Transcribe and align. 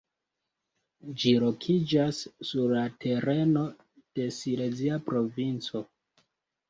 Ĝi 1.23 1.33
lokiĝas 1.43 2.21
sur 2.51 2.73
la 2.77 2.85
tereno 3.05 3.67
de 4.21 4.27
Silezia 4.41 4.99
Provinco. 5.11 5.85